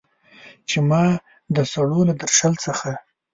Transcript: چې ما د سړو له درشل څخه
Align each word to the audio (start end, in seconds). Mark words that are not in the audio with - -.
چې 0.69 0.77
ما 0.89 1.03
د 1.55 1.57
سړو 1.73 2.01
له 2.09 2.13
درشل 2.21 2.53
څخه 2.65 2.89